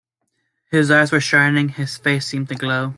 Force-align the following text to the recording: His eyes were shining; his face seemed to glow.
His 0.71 0.89
eyes 0.89 1.11
were 1.11 1.19
shining; 1.21 1.69
his 1.69 1.95
face 1.95 2.25
seemed 2.25 2.49
to 2.49 2.55
glow. 2.55 2.89